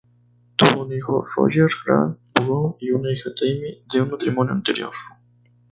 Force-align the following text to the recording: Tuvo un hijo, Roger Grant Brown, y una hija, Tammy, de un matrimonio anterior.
Tuvo 0.55 0.85
un 0.87 0.93
hijo, 0.93 1.27
Roger 1.35 1.67
Grant 1.85 2.17
Brown, 2.33 2.75
y 2.79 2.89
una 2.89 3.11
hija, 3.13 3.29
Tammy, 3.39 3.83
de 3.93 4.01
un 4.01 4.09
matrimonio 4.09 4.51
anterior. 4.51 4.93